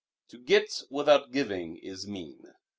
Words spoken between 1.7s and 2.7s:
is mean.